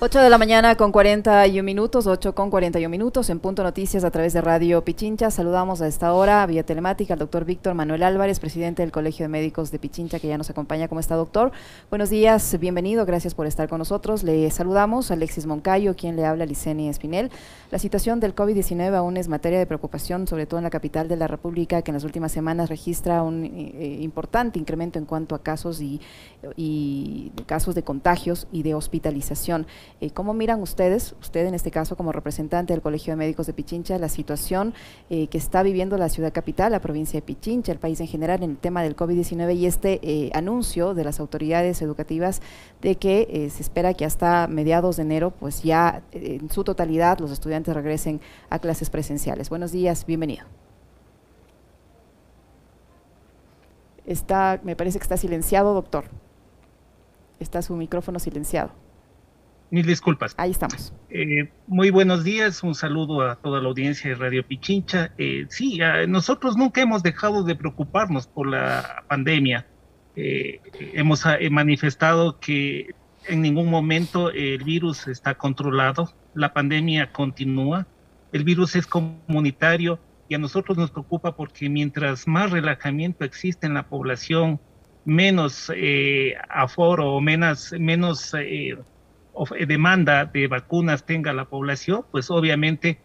8 0.00 0.20
de 0.20 0.30
la 0.30 0.38
mañana 0.38 0.76
con 0.76 0.92
41 0.92 1.64
minutos, 1.64 2.06
8 2.06 2.32
con 2.32 2.50
41 2.50 2.88
minutos 2.88 3.30
en 3.30 3.40
Punto 3.40 3.64
Noticias 3.64 4.04
a 4.04 4.12
través 4.12 4.32
de 4.32 4.40
Radio 4.40 4.84
Pichincha. 4.84 5.32
Saludamos 5.32 5.80
a 5.80 5.88
esta 5.88 6.12
hora 6.12 6.46
vía 6.46 6.62
telemática 6.62 7.14
al 7.14 7.18
doctor 7.18 7.44
Víctor 7.44 7.74
Manuel 7.74 8.04
Álvarez, 8.04 8.38
presidente 8.38 8.82
del 8.82 8.92
Colegio 8.92 9.24
de 9.24 9.28
Médicos 9.28 9.72
de 9.72 9.80
Pichincha, 9.80 10.20
que 10.20 10.28
ya 10.28 10.38
nos 10.38 10.50
acompaña. 10.50 10.86
¿Cómo 10.86 11.00
está, 11.00 11.16
doctor? 11.16 11.50
Buenos 11.90 12.10
días, 12.10 12.56
bienvenido, 12.60 13.04
gracias 13.06 13.34
por 13.34 13.48
estar 13.48 13.68
con 13.68 13.78
nosotros. 13.78 14.22
Le 14.22 14.48
saludamos 14.52 15.10
a 15.10 15.14
Alexis 15.14 15.46
Moncayo, 15.46 15.96
quien 15.96 16.14
le 16.14 16.24
habla, 16.24 16.46
Liceni 16.46 16.88
Espinel. 16.88 17.32
La 17.72 17.80
situación 17.80 18.20
del 18.20 18.36
COVID-19 18.36 18.94
aún 18.94 19.16
es 19.16 19.26
materia 19.26 19.58
de 19.58 19.66
preocupación, 19.66 20.28
sobre 20.28 20.46
todo 20.46 20.58
en 20.58 20.64
la 20.64 20.70
capital 20.70 21.08
de 21.08 21.16
la 21.16 21.26
República, 21.26 21.82
que 21.82 21.90
en 21.90 21.96
las 21.96 22.04
últimas 22.04 22.30
semanas 22.30 22.68
registra 22.68 23.24
un 23.24 23.44
eh, 23.44 23.98
importante 24.00 24.60
incremento 24.60 25.00
en 25.00 25.06
cuanto 25.06 25.34
a 25.34 25.42
casos 25.42 25.80
y 25.80 26.00
casos 27.46 27.74
de 27.74 27.82
contagios 27.82 28.46
y 28.52 28.62
de 28.62 28.74
hospitalización. 28.74 29.66
Eh, 30.00 30.10
¿Cómo 30.10 30.34
miran 30.34 30.62
ustedes, 30.62 31.14
usted 31.20 31.46
en 31.46 31.54
este 31.54 31.70
caso 31.70 31.96
como 31.96 32.12
representante 32.12 32.72
del 32.72 32.82
Colegio 32.82 33.12
de 33.12 33.16
Médicos 33.16 33.46
de 33.46 33.52
Pichincha, 33.52 33.98
la 33.98 34.08
situación 34.08 34.74
eh, 35.10 35.26
que 35.28 35.38
está 35.38 35.62
viviendo 35.62 35.98
la 35.98 36.08
ciudad 36.08 36.32
capital, 36.32 36.72
la 36.72 36.80
provincia 36.80 37.18
de 37.18 37.22
Pichincha, 37.22 37.72
el 37.72 37.78
país 37.78 38.00
en 38.00 38.06
general 38.06 38.42
en 38.42 38.50
el 38.50 38.56
tema 38.56 38.82
del 38.82 38.96
COVID-19 38.96 39.56
y 39.56 39.66
este 39.66 40.00
eh, 40.02 40.30
anuncio 40.34 40.94
de 40.94 41.04
las 41.04 41.20
autoridades 41.20 41.82
educativas 41.82 42.40
de 42.80 42.96
que 42.96 43.50
se 43.52 43.62
espera 43.62 43.94
que 43.94 44.04
hasta 44.04 44.46
mediados 44.46 44.96
de 44.96 45.02
enero 45.02 45.30
pues 45.30 45.62
ya 45.62 46.02
en 46.12 46.50
su 46.50 46.64
totalidad 46.64 47.18
los 47.18 47.30
estudiantes 47.30 47.74
regresen 47.74 48.20
a 48.50 48.58
clases 48.58 48.90
presenciales? 48.90 49.50
Buenos 49.50 49.72
días, 49.72 50.06
bienvenido. 50.06 50.46
Está, 54.08 54.58
me 54.62 54.74
parece 54.74 54.98
que 54.98 55.02
está 55.02 55.18
silenciado, 55.18 55.74
doctor. 55.74 56.06
Está 57.40 57.60
su 57.60 57.74
micrófono 57.74 58.18
silenciado. 58.18 58.70
Mil 59.70 59.84
disculpas. 59.84 60.34
Ahí 60.38 60.52
estamos. 60.52 60.94
Eh, 61.10 61.50
muy 61.66 61.90
buenos 61.90 62.24
días, 62.24 62.62
un 62.62 62.74
saludo 62.74 63.20
a 63.20 63.36
toda 63.36 63.60
la 63.60 63.68
audiencia 63.68 64.08
de 64.08 64.16
Radio 64.16 64.46
Pichincha. 64.46 65.12
Eh, 65.18 65.44
sí, 65.50 65.78
nosotros 66.08 66.56
nunca 66.56 66.80
hemos 66.80 67.02
dejado 67.02 67.42
de 67.42 67.54
preocuparnos 67.54 68.26
por 68.26 68.48
la 68.48 69.04
pandemia. 69.08 69.66
Eh, 70.16 70.60
hemos 70.94 71.24
manifestado 71.50 72.40
que 72.40 72.94
en 73.26 73.42
ningún 73.42 73.68
momento 73.68 74.30
el 74.30 74.64
virus 74.64 75.06
está 75.06 75.34
controlado, 75.34 76.14
la 76.32 76.54
pandemia 76.54 77.12
continúa, 77.12 77.86
el 78.32 78.44
virus 78.44 78.74
es 78.74 78.86
comunitario 78.86 79.98
y 80.30 80.34
a 80.34 80.38
nosotros 80.38 80.78
nos 80.78 80.90
preocupa 80.90 81.36
porque 81.36 81.68
mientras 81.68 82.26
más 82.26 82.50
relajamiento 82.50 83.22
existe 83.22 83.66
en 83.66 83.74
la 83.74 83.86
población, 83.86 84.60
menos 85.04 85.70
aforo 86.48 87.14
o 87.14 87.20
menos, 87.20 87.74
menos 87.78 88.34
eh, 88.34 88.78
demanda 89.66 90.24
de 90.24 90.46
vacunas 90.46 91.04
tenga 91.04 91.32
la 91.32 91.44
población, 91.46 92.04
pues 92.10 92.30
obviamente 92.30 92.98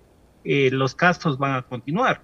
eh, 0.44 0.70
los 0.72 0.96
casos 0.96 1.38
van 1.38 1.56
a 1.56 1.62
continuar. 1.62 2.22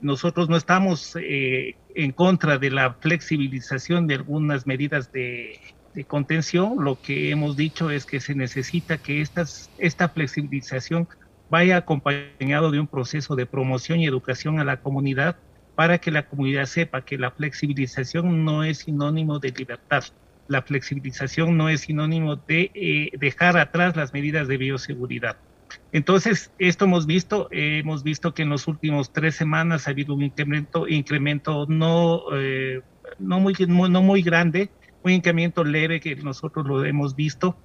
Nosotros 0.00 0.48
no 0.48 0.56
estamos 0.56 1.16
eh, 1.16 1.76
en 1.94 2.12
contra 2.12 2.58
de 2.58 2.70
la 2.70 2.94
flexibilización 2.94 4.06
de 4.06 4.16
algunas 4.16 4.66
medidas 4.66 5.12
de, 5.12 5.60
contención. 6.08 6.76
Lo 6.82 7.00
que 7.00 7.30
hemos 7.30 7.54
dicho 7.54 7.90
es 7.90 8.06
que 8.06 8.18
se 8.18 8.34
necesita 8.34 8.96
que 8.96 9.20
estas, 9.20 9.70
esta 9.76 10.08
flexibilización 10.08 11.06
vaya 11.50 11.76
acompañado 11.76 12.70
de 12.70 12.80
un 12.80 12.86
proceso 12.86 13.36
de 13.36 13.44
promoción 13.44 14.00
y 14.00 14.06
educación 14.06 14.58
a 14.58 14.64
la 14.64 14.80
comunidad 14.80 15.36
para 15.74 15.98
que 15.98 16.10
la 16.10 16.26
comunidad 16.26 16.64
sepa 16.64 17.04
que 17.04 17.18
la 17.18 17.30
flexibilización 17.30 18.44
no 18.44 18.64
es 18.64 18.78
sinónimo 18.78 19.38
de 19.38 19.50
libertad 19.50 20.04
la 20.52 20.62
flexibilización 20.62 21.56
no 21.56 21.68
es 21.68 21.80
sinónimo 21.80 22.36
de 22.36 22.70
eh, 22.74 23.10
dejar 23.18 23.56
atrás 23.56 23.96
las 23.96 24.12
medidas 24.12 24.46
de 24.46 24.58
bioseguridad. 24.58 25.36
Entonces, 25.90 26.52
esto 26.58 26.84
hemos 26.84 27.06
visto, 27.06 27.48
hemos 27.50 28.02
visto 28.02 28.34
que 28.34 28.42
en 28.42 28.50
los 28.50 28.68
últimos 28.68 29.12
tres 29.12 29.34
semanas 29.34 29.88
ha 29.88 29.90
habido 29.90 30.14
un 30.14 30.22
incremento, 30.22 30.86
incremento 30.86 31.66
no, 31.66 32.24
eh, 32.34 32.82
no, 33.18 33.40
muy, 33.40 33.54
no 33.66 34.02
muy 34.02 34.22
grande, 34.22 34.70
un 35.02 35.12
incremento 35.12 35.64
leve 35.64 35.98
que 36.00 36.14
nosotros 36.16 36.66
lo 36.66 36.84
hemos 36.84 37.16
visto. 37.16 37.56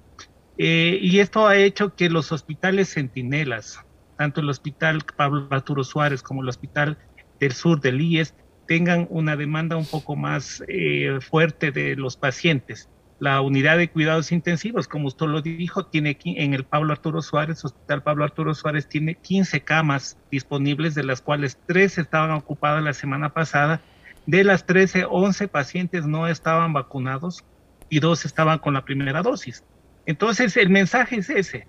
Eh, 0.56 0.98
y 1.00 1.20
esto 1.20 1.46
ha 1.46 1.56
hecho 1.56 1.94
que 1.94 2.08
los 2.08 2.32
hospitales 2.32 2.92
centinelas, 2.92 3.84
tanto 4.16 4.40
el 4.40 4.48
Hospital 4.48 5.04
Pablo 5.16 5.46
Arturo 5.50 5.84
Suárez 5.84 6.22
como 6.22 6.42
el 6.42 6.48
Hospital 6.48 6.98
del 7.38 7.52
Sur 7.52 7.80
del 7.80 8.00
IES, 8.00 8.34
tengan 8.68 9.06
una 9.10 9.34
demanda 9.34 9.76
un 9.76 9.86
poco 9.86 10.14
más 10.14 10.62
eh, 10.68 11.18
fuerte 11.22 11.72
de 11.72 11.96
los 11.96 12.16
pacientes. 12.16 12.88
La 13.18 13.40
unidad 13.40 13.78
de 13.78 13.90
cuidados 13.90 14.30
intensivos, 14.30 14.86
como 14.86 15.08
usted 15.08 15.26
lo 15.26 15.40
dijo, 15.40 15.86
tiene 15.86 16.16
en 16.22 16.54
el 16.54 16.64
Pablo 16.64 16.92
Arturo 16.92 17.22
Suárez, 17.22 17.64
Hospital 17.64 18.02
Pablo 18.02 18.24
Arturo 18.24 18.54
Suárez, 18.54 18.86
tiene 18.86 19.16
15 19.16 19.62
camas 19.62 20.18
disponibles, 20.30 20.94
de 20.94 21.02
las 21.02 21.22
cuales 21.22 21.58
3 21.66 21.98
estaban 21.98 22.30
ocupadas 22.30 22.84
la 22.84 22.92
semana 22.92 23.30
pasada. 23.30 23.80
De 24.26 24.44
las 24.44 24.66
13, 24.66 25.06
11 25.06 25.48
pacientes 25.48 26.06
no 26.06 26.28
estaban 26.28 26.74
vacunados 26.74 27.44
y 27.88 28.00
dos 28.00 28.26
estaban 28.26 28.58
con 28.58 28.74
la 28.74 28.84
primera 28.84 29.22
dosis. 29.22 29.64
Entonces, 30.04 30.56
el 30.58 30.68
mensaje 30.68 31.16
es 31.16 31.30
ese. 31.30 31.66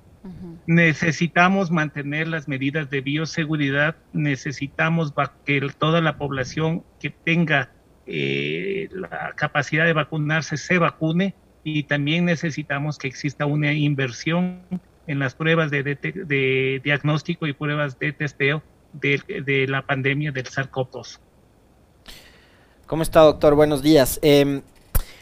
Necesitamos 0.67 1.71
mantener 1.71 2.27
las 2.27 2.47
medidas 2.47 2.89
de 2.89 3.01
bioseguridad, 3.01 3.95
necesitamos 4.11 5.13
que 5.45 5.61
toda 5.77 6.01
la 6.01 6.17
población 6.17 6.83
que 6.99 7.09
tenga 7.09 7.71
eh, 8.05 8.89
la 8.91 9.33
capacidad 9.35 9.85
de 9.85 9.93
vacunarse 9.93 10.57
se 10.57 10.77
vacune 10.77 11.35
y 11.63 11.83
también 11.83 12.25
necesitamos 12.25 12.97
que 12.97 13.07
exista 13.07 13.45
una 13.45 13.73
inversión 13.73 14.61
en 15.07 15.19
las 15.19 15.35
pruebas 15.35 15.71
de, 15.71 16.81
diagnóstico 16.83 17.47
y 17.47 17.53
pruebas 17.53 17.97
de 17.99 18.11
testeo 18.13 18.61
de, 18.93 19.65
la 19.67 19.83
pandemia 19.83 20.31
del 20.31 20.45
SARS-CoV-2. 20.45 21.19
¿Cómo 22.85 23.03
está, 23.03 23.21
doctor? 23.21 23.55
Buenos 23.55 23.81
días. 23.81 24.19
Em, 24.21 24.61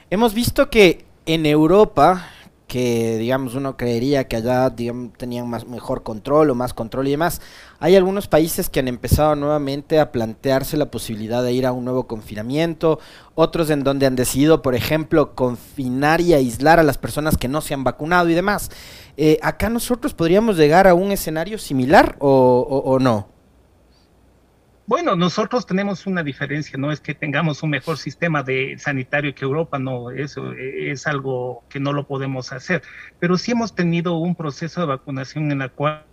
hemos 0.10 0.34
visto 0.34 0.70
que 0.70 1.06
en 1.26 1.46
Europa 1.46 2.30
que 2.68 3.18
digamos 3.18 3.56
uno 3.56 3.78
creería 3.78 4.26
que 4.26 4.36
allá 4.36 4.74
tenían 5.18 5.50
más 5.50 5.66
mejor 5.66 6.04
control 6.04 6.50
o 6.50 6.56
más 6.56 6.74
control 6.74 7.08
y 7.08 7.12
demás. 7.12 7.42
Hay 7.80 7.96
algunos 7.96 8.28
países 8.28 8.70
que 8.70 8.82
han 8.82 8.88
empezado 8.88 9.36
nuevamente 9.36 10.00
a 10.00 10.12
plantearse 10.12 10.76
la 10.76 10.92
posibilidad 10.92 11.44
de 11.44 11.54
ir 11.54 11.66
a 11.66 11.72
un 11.72 11.86
nuevo 11.86 12.08
confinamiento, 12.08 13.00
otros 13.36 13.70
en 13.70 13.84
donde 13.84 14.06
han 14.06 14.16
decidido, 14.16 14.62
por 14.62 14.76
ejemplo, 14.76 15.34
confinar 15.34 16.20
y 16.20 16.34
aislar 16.34 16.80
a 16.80 16.84
las 16.84 16.98
personas 16.98 17.38
que 17.38 17.48
no 17.48 17.62
se 17.62 17.74
han 17.74 17.84
vacunado 17.84 18.30
y 18.30 18.34
demás. 18.34 18.70
Eh, 19.16 19.40
¿Acá 19.42 19.70
nosotros 19.70 20.14
podríamos 20.14 20.58
llegar 20.58 20.88
a 20.88 20.94
un 20.94 21.12
escenario 21.12 21.58
similar 21.58 22.18
o 22.20 22.98
no? 23.00 23.37
Bueno, 24.88 25.18
nosotros 25.18 25.66
tenemos 25.66 26.08
una 26.08 26.24
diferencia, 26.24 26.80
no 26.80 26.94
es 26.94 27.02
que 27.02 27.14
tengamos 27.14 27.62
un 27.62 27.72
mejor 27.72 27.98
sistema 27.98 28.42
de 28.42 28.78
sanitario 28.80 29.36
que 29.36 29.44
Europa, 29.44 29.78
no, 29.80 30.12
eso 30.12 30.54
es 30.54 31.08
algo 31.08 31.66
que 31.68 31.82
no 31.82 31.92
lo 31.92 32.08
podemos 32.08 32.54
hacer, 32.54 32.82
pero 33.20 33.38
sí 33.38 33.52
hemos 33.52 33.76
tenido 33.76 34.16
un 34.18 34.34
proceso 34.34 34.80
de 34.80 34.88
vacunación 34.88 35.52
en 35.52 35.60
la 35.60 35.68
cual 35.68 36.06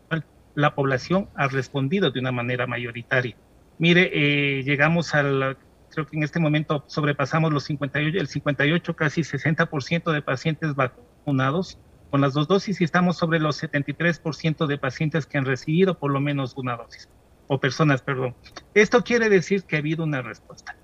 la 0.56 0.74
población 0.74 1.28
ha 1.36 1.46
respondido 1.46 2.10
de 2.10 2.18
una 2.18 2.32
manera 2.32 2.66
mayoritaria. 2.66 3.36
Mire, 3.78 4.10
eh, 4.12 4.64
llegamos 4.64 5.14
al, 5.14 5.56
creo 5.92 6.06
que 6.08 6.16
en 6.16 6.24
este 6.24 6.40
momento 6.40 6.82
sobrepasamos 6.88 7.52
los 7.52 7.62
58, 7.62 8.18
el 8.18 8.26
58, 8.26 8.96
casi 8.96 9.20
60% 9.20 10.10
de 10.10 10.20
pacientes 10.20 10.74
vacunados. 10.74 11.78
Con 12.10 12.20
las 12.20 12.34
dos 12.34 12.48
dosis 12.48 12.80
y 12.80 12.84
estamos 12.84 13.16
sobre 13.16 13.38
los 13.38 13.62
73% 13.62 14.66
de 14.66 14.78
pacientes 14.78 15.26
que 15.26 15.38
han 15.38 15.44
recibido 15.44 15.98
por 15.98 16.12
lo 16.12 16.20
menos 16.20 16.54
una 16.56 16.76
dosis 16.76 17.08
o 17.46 17.60
personas, 17.60 18.02
perdón. 18.02 18.34
Esto 18.74 19.02
quiere 19.04 19.28
decir 19.28 19.64
que 19.64 19.76
ha 19.76 19.78
habido 19.80 20.04
una 20.04 20.22
respuesta. 20.22 20.76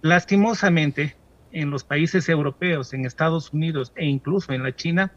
Lastimosamente, 0.00 1.16
en 1.52 1.70
los 1.70 1.84
países 1.84 2.28
europeos, 2.28 2.92
en 2.92 3.04
Estados 3.04 3.52
Unidos 3.52 3.92
e 3.96 4.06
incluso 4.06 4.52
en 4.52 4.62
la 4.62 4.74
China, 4.74 5.12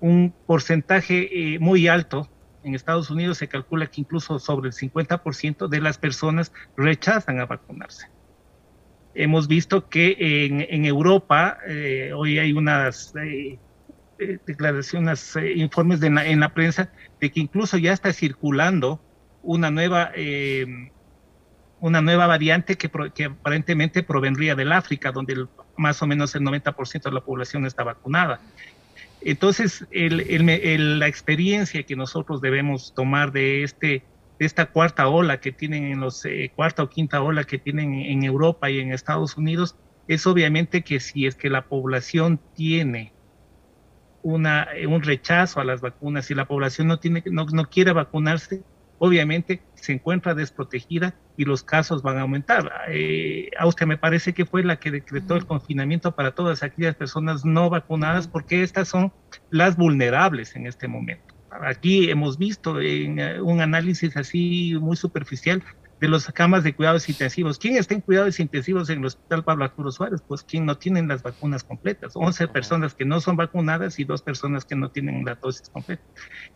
un 0.00 0.34
porcentaje 0.46 1.54
eh, 1.54 1.58
muy 1.58 1.88
alto, 1.88 2.28
en 2.64 2.74
Estados 2.74 3.10
Unidos 3.10 3.38
se 3.38 3.48
calcula 3.48 3.86
que 3.86 4.00
incluso 4.00 4.38
sobre 4.38 4.68
el 4.68 4.74
50% 4.74 5.68
de 5.68 5.80
las 5.80 5.98
personas 5.98 6.52
rechazan 6.76 7.38
a 7.38 7.46
vacunarse. 7.46 8.08
Hemos 9.14 9.48
visto 9.48 9.88
que 9.88 10.16
en, 10.46 10.84
Europa 10.84 11.58
eh, 11.66 12.12
hoy 12.14 12.38
hay 12.38 12.52
unas 12.52 13.14
eh, 13.16 13.58
declaraciones, 14.44 15.34
informes 15.54 16.00
de 16.00 16.08
en 16.08 16.40
la 16.40 16.52
prensa 16.52 16.90
de 17.20 17.30
que 17.30 17.40
incluso 17.40 17.78
ya 17.78 17.92
está 17.92 18.12
circulando 18.12 19.00
una 19.46 19.70
nueva, 19.70 20.10
eh, 20.14 20.90
una 21.80 22.02
nueva 22.02 22.26
variante 22.26 22.76
que, 22.76 22.90
aparentemente 23.24 24.02
provendría 24.02 24.54
del 24.54 24.72
África, 24.72 25.12
donde 25.12 25.46
más 25.76 26.02
o 26.02 26.06
menos 26.06 26.34
el 26.34 26.42
90% 26.42 27.02
de 27.02 27.12
la 27.12 27.20
población 27.20 27.64
está 27.64 27.84
vacunada. 27.84 28.40
Entonces, 29.22 29.86
la 29.90 31.06
experiencia 31.08 31.82
que 31.82 31.96
nosotros 31.96 32.40
debemos 32.40 32.92
tomar 32.94 33.32
de 33.32 33.62
este 33.62 34.04
de 34.38 34.44
esta 34.44 34.66
cuarta 34.66 35.08
ola 35.08 35.40
que 35.40 35.50
tienen 35.50 35.84
en 35.84 36.00
los 36.00 36.22
eh, 36.26 36.52
cuarta 36.54 36.82
o 36.82 36.90
quinta 36.90 37.22
ola 37.22 37.44
que 37.44 37.58
tienen 37.58 37.94
en 37.94 38.22
Europa 38.22 38.68
y 38.68 38.80
en 38.80 38.92
Estados 38.92 39.38
Unidos 39.38 39.76
es 40.08 40.26
obviamente 40.26 40.82
que 40.82 41.00
si 41.00 41.26
es 41.26 41.34
que 41.34 41.48
la 41.48 41.64
población 41.64 42.38
tiene 42.54 43.14
una, 44.22 44.68
un 44.88 45.02
rechazo 45.02 45.60
a 45.60 45.64
las 45.64 45.80
vacunas. 45.80 46.26
Si 46.26 46.34
la 46.34 46.46
población 46.46 46.88
no, 46.88 46.98
tiene, 46.98 47.22
no, 47.30 47.46
no 47.46 47.68
quiere 47.68 47.92
vacunarse, 47.92 48.62
obviamente 48.98 49.62
se 49.74 49.92
encuentra 49.92 50.34
desprotegida 50.34 51.14
y 51.36 51.44
los 51.44 51.62
casos 51.62 52.02
van 52.02 52.18
a 52.18 52.22
aumentar. 52.22 52.72
Eh, 52.88 53.50
Austria 53.58 53.86
me 53.86 53.98
parece 53.98 54.32
que 54.32 54.46
fue 54.46 54.64
la 54.64 54.76
que 54.76 54.90
decretó 54.90 55.36
el 55.36 55.46
confinamiento 55.46 56.12
para 56.12 56.34
todas 56.34 56.62
aquellas 56.62 56.94
personas 56.94 57.44
no 57.44 57.68
vacunadas 57.70 58.26
porque 58.26 58.62
estas 58.62 58.88
son 58.88 59.12
las 59.50 59.76
vulnerables 59.76 60.56
en 60.56 60.66
este 60.66 60.88
momento. 60.88 61.34
Aquí 61.50 62.10
hemos 62.10 62.38
visto 62.38 62.80
en 62.80 63.18
eh, 63.18 63.40
un 63.40 63.60
análisis 63.60 64.16
así 64.16 64.74
muy 64.80 64.96
superficial 64.96 65.62
de 66.00 66.08
las 66.08 66.26
camas 66.26 66.62
de 66.62 66.74
cuidados 66.74 67.08
intensivos. 67.08 67.58
¿Quién 67.58 67.76
está 67.76 67.94
en 67.94 68.02
cuidados 68.02 68.38
intensivos 68.38 68.90
en 68.90 68.98
el 68.98 69.06
Hospital 69.06 69.44
Pablo 69.44 69.64
Arturo 69.64 69.90
Suárez? 69.90 70.22
Pues 70.26 70.42
quien 70.42 70.66
no 70.66 70.76
tienen 70.76 71.08
las 71.08 71.22
vacunas 71.22 71.64
completas. 71.64 72.12
11 72.14 72.48
personas 72.48 72.94
que 72.94 73.04
no 73.04 73.20
son 73.20 73.36
vacunadas 73.36 73.98
y 73.98 74.04
dos 74.04 74.22
personas 74.22 74.64
que 74.64 74.76
no 74.76 74.90
tienen 74.90 75.24
la 75.24 75.36
dosis 75.36 75.70
completa. 75.70 76.02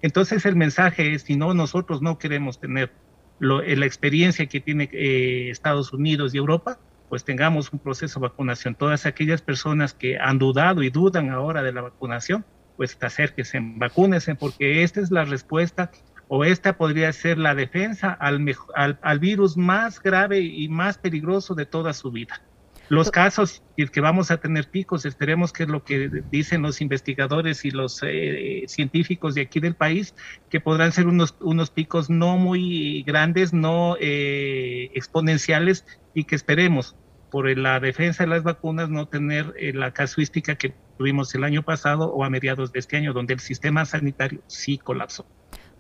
Entonces 0.03 0.45
el 0.45 0.57
mensaje 0.57 1.15
es, 1.15 1.23
si 1.23 1.37
no, 1.37 1.55
nosotros 1.55 2.03
no 2.03 2.19
queremos 2.19 2.61
tener 2.61 2.93
lo, 3.39 3.63
eh, 3.63 3.77
la 3.77 3.87
experiencia 3.87 4.47
que 4.47 4.61
tiene 4.61 4.89
eh, 4.93 5.49
Estados 5.51 5.93
Unidos 5.93 6.35
y 6.35 6.39
Europa, 6.39 6.79
pues 7.09 7.25
tengamos 7.25 7.73
un 7.73 7.79
proceso 7.79 8.21
de 8.21 8.29
vacunación. 8.29 8.75
Todas 8.75 9.07
aquellas 9.07 9.41
personas 9.41 9.95
que 9.95 10.19
han 10.19 10.39
dudado 10.39 10.83
y 10.83 10.91
dudan 10.91 11.31
ahora 11.31 11.63
de 11.63 11.73
la 11.73 11.81
vacunación, 11.81 12.45
pues 12.77 12.97
acérquense, 13.01 13.59
vacúnense, 13.61 14.35
porque 14.35 14.83
esta 14.83 15.01
es 15.01 15.11
la 15.11 15.25
respuesta 15.25 15.91
o 16.33 16.45
esta 16.45 16.77
podría 16.77 17.13
ser 17.13 17.39
la 17.39 17.57
defensa 17.57 18.13
al, 18.13 18.55
al, 19.03 19.19
virus 19.19 19.57
más 19.57 20.01
grave 20.01 20.39
y 20.39 20.69
más 20.69 20.97
peligroso 20.97 21.57
de 21.57 21.67
toda 21.67 21.93
su 21.93 22.13
vida. 22.13 22.41
Los 22.89 23.11
casos 23.11 23.65
que 23.77 24.01
vamos 24.01 24.31
a 24.31 24.37
tener 24.37 24.71
picos, 24.71 25.05
esperemos 25.07 25.53
que 25.53 25.65
es 25.65 25.69
lo 25.69 25.83
que 25.83 26.23
dicen 26.31 26.63
los 26.63 26.81
investigadores 26.81 27.65
y 27.65 27.73
los 27.73 28.01
eh, 28.05 28.63
científicos 28.69 29.35
de 29.35 29.43
aquí 29.43 29.59
del 29.59 29.75
país, 29.75 30.15
que 30.51 30.61
podrán 30.61 30.93
ser 30.93 31.09
unos, 31.09 31.35
unos 31.41 31.71
picos 31.71 32.11
no 32.11 32.37
muy 32.37 33.03
grandes, 33.03 33.53
no 33.53 33.97
eh, 34.01 34.93
exponenciales 34.95 35.85
y 36.15 36.25
que 36.25 36.37
esperemos 36.37 36.95
por 37.33 37.59
la 37.59 37.81
defensa 37.81 38.23
de 38.23 38.31
las 38.31 38.45
vacunas 38.45 38.89
no 38.89 39.09
tener 39.09 39.53
eh, 39.59 39.73
la 39.73 39.93
casuística 39.93 40.55
que 40.55 40.75
tuvimos 40.97 41.35
el 41.35 41.43
año 41.43 41.65
pasado 41.65 42.13
o 42.13 42.23
a 42.23 42.31
mediados 42.31 42.71
de 42.71 42.79
este 42.79 42.97
año, 42.97 43.13
donde 43.13 43.35
el 43.35 43.41
sistema 43.41 43.85
sanitario 43.85 44.43
sí 44.47 44.79
colapsó. 44.79 45.27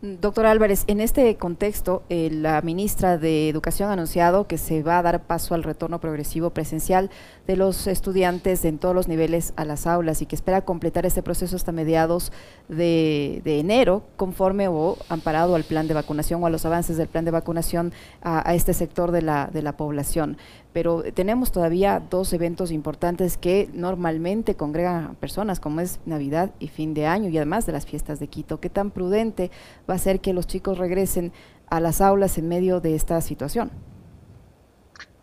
Doctor 0.03 0.47
Álvarez, 0.47 0.85
en 0.87 0.99
este 0.99 1.37
contexto, 1.37 2.05
eh, 2.09 2.31
la 2.33 2.63
ministra 2.63 3.19
de 3.19 3.51
Educación 3.51 3.91
ha 3.91 3.93
anunciado 3.93 4.47
que 4.47 4.57
se 4.57 4.83
va 4.83 4.99
a 4.99 5.03
dar 5.03 5.25
paso 5.25 5.55
al 5.55 5.63
retorno 5.63 6.01
progresivo 6.01 6.49
presencial 6.49 7.11
de 7.47 7.57
los 7.57 7.87
estudiantes 7.87 8.65
en 8.65 8.79
todos 8.79 8.95
los 8.95 9.09
niveles 9.09 9.53
a 9.57 9.67
las 9.67 9.87
aulas 9.87 10.23
y 10.23 10.27
que 10.27 10.37
espera 10.37 10.63
completar 10.63 11.05
este 11.05 11.23
proceso 11.23 11.55
hasta 11.55 11.71
mediados 11.71 12.33
de, 12.71 13.43
enero, 13.45 14.05
conforme 14.17 14.69
o 14.69 14.97
amparado 15.11 15.55
al 15.55 15.65
plan 15.65 15.87
de 15.87 15.93
vacunación 15.93 16.43
o 16.43 16.47
a 16.47 16.51
los 16.51 16.65
avances 16.65 16.97
del 16.97 17.09
plan 17.09 17.27
de 17.27 17.33
vacunación 17.33 17.93
a, 18.23 18.49
a 18.49 18.55
este 18.55 18.73
sector 18.73 19.11
de 19.11 19.21
la, 19.21 19.51
de 19.53 19.61
la 19.61 19.77
población 19.77 20.39
pero 20.73 21.03
tenemos 21.15 21.51
todavía 21.53 22.01
dos 22.11 22.33
eventos 22.33 22.71
importantes 22.71 23.37
que 23.37 23.69
normalmente 23.73 24.55
congregan 24.55 25.05
a 25.05 25.15
personas, 25.15 25.61
como 25.61 25.81
es 25.81 26.01
Navidad 26.07 26.53
y 26.59 26.69
fin 26.69 26.95
de 26.95 27.07
año, 27.07 27.29
y 27.29 27.37
además 27.37 27.67
de 27.67 27.73
las 27.73 27.87
fiestas 27.87 28.21
de 28.21 28.29
Quito. 28.29 28.61
¿Qué 28.61 28.71
tan 28.71 28.91
prudente 28.91 29.51
va 29.89 29.95
a 29.95 29.99
ser 29.99 30.21
que 30.21 30.33
los 30.33 30.47
chicos 30.47 30.79
regresen 30.79 31.33
a 31.69 31.81
las 31.81 32.01
aulas 32.01 32.39
en 32.39 32.49
medio 32.49 32.81
de 32.81 32.95
esta 32.95 33.21
situación? 33.21 33.71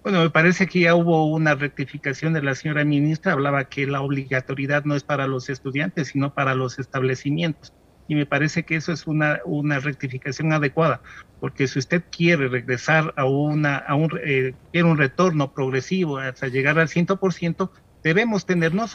Bueno, 0.04 0.22
me 0.22 0.30
parece 0.30 0.68
que 0.68 0.82
ya 0.82 0.96
hubo 0.96 1.26
una 1.28 1.56
rectificación 1.56 2.34
de 2.34 2.42
la 2.42 2.56
señora 2.56 2.86
ministra, 2.86 3.34
hablaba 3.34 3.66
que 3.66 3.86
la 3.88 4.02
obligatoriedad 4.02 4.86
no 4.86 4.96
es 4.96 5.04
para 5.04 5.28
los 5.28 5.50
estudiantes, 5.50 6.10
sino 6.10 6.34
para 6.34 6.56
los 6.56 6.80
establecimientos 6.80 7.74
y 8.08 8.16
me 8.16 8.26
parece 8.26 8.64
que 8.64 8.76
eso 8.76 8.92
es 8.92 9.08
una, 9.08 9.40
una 9.46 9.80
rectificación 9.80 10.54
adecuada, 10.54 11.02
porque 11.40 11.68
si 11.68 11.80
usted 11.80 12.04
quiere 12.10 12.48
regresar 12.48 13.14
a, 13.18 13.26
una, 13.26 13.78
a 13.78 13.96
un, 13.96 14.10
eh, 14.24 14.54
quiere 14.72 14.88
un 14.88 14.98
retorno 14.98 15.54
progresivo 15.54 16.18
hasta 16.18 16.48
llegar 16.48 16.80
al 16.80 16.88
100%, 16.88 17.70
debemos 18.04 18.46
tener 18.46 18.74
no, 18.74 18.86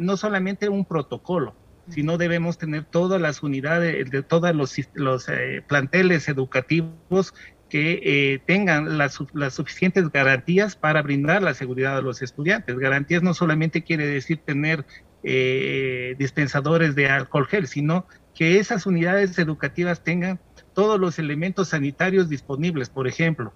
no, 0.00 0.16
solamente 0.16 0.68
un 0.68 0.84
protocolo, 0.84 1.54
sino 1.88 2.16
debemos 2.16 2.58
tener 2.58 2.84
todas 2.84 3.20
las 3.20 3.42
unidades, 3.42 4.10
de 4.10 4.22
todos 4.22 4.54
los, 4.54 4.74
los 4.94 5.28
eh, 5.28 5.62
planteles 5.66 6.28
educativos 6.28 7.34
que 7.68 8.00
eh, 8.04 8.38
tengan 8.46 8.96
las, 8.96 9.18
las, 9.32 9.54
suficientes 9.54 10.10
garantías 10.10 10.76
para 10.76 11.02
brindar 11.02 11.42
la 11.42 11.52
seguridad 11.52 11.98
a 11.98 12.00
los 12.00 12.22
estudiantes. 12.22 12.78
Garantías 12.78 13.22
no 13.22 13.34
solamente 13.34 13.82
quiere 13.82 14.06
decir 14.06 14.38
tener 14.38 14.84
eh, 15.22 16.14
dispensadores 16.18 16.94
de 16.94 17.08
alcohol 17.08 17.46
gel, 17.46 17.66
sino 17.66 18.06
que 18.34 18.58
esas 18.58 18.86
unidades 18.86 19.38
educativas 19.38 20.04
tengan 20.04 20.40
todos 20.74 21.00
los 21.00 21.18
elementos 21.18 21.70
sanitarios 21.70 22.28
disponibles, 22.28 22.90
por 22.90 23.08
ejemplo, 23.08 23.54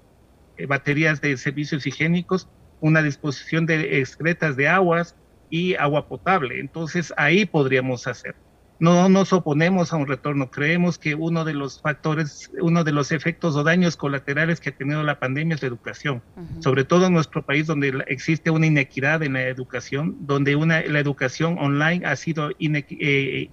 eh, 0.57 0.67
baterías 0.67 1.21
de 1.21 1.37
servicios 1.37 1.87
higiénicos, 1.87 2.49
una 2.81 3.03
disposición 3.03 3.67
de 3.67 4.01
excretas 4.01 4.57
de 4.57 4.69
aguas 4.69 5.17
y 5.51 5.75
agua 5.75 6.09
potable. 6.09 6.61
Entonces 6.61 7.13
ahí 7.17 7.45
podríamos 7.45 8.07
hacer 8.07 8.35
no 8.81 9.11
nos 9.11 9.33
oponemos 9.33 9.93
a 9.93 9.97
un 9.97 10.07
retorno. 10.07 10.51
Creemos 10.51 10.99
que 10.99 11.15
uno 11.15 11.45
de 11.45 11.53
los 11.53 11.81
factores, 11.81 12.51
uno 12.61 12.83
de 12.83 12.93
los 12.93 13.13
efectos 13.13 13.55
o 13.55 13.63
daños 13.63 13.97
colaterales 13.97 14.59
que 14.59 14.71
ha 14.71 14.77
tenido 14.77 15.03
la 15.03 15.21
pandemia 15.21 15.55
es 15.55 15.63
la 15.63 15.69
educación, 15.69 16.23
sobre 16.61 16.85
todo 16.85 17.07
en 17.07 17.13
nuestro 17.13 17.45
país 17.45 17.67
donde 17.67 18.03
existe 18.09 18.51
una 18.51 18.67
inequidad 18.67 19.23
en 19.23 19.35
la 19.35 19.43
educación, 19.43 20.17
donde 20.21 20.57
una, 20.57 20.81
la 20.81 20.99
educación 20.99 21.59
online 21.59 22.07
ha 22.07 22.17
sido 22.17 22.51
eh, 22.59 23.51